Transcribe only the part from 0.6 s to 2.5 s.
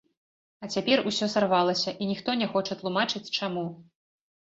А цяпер усё сарвалася, і ніхто